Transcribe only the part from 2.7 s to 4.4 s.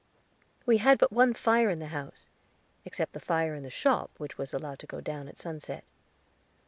except the fire in the shop, which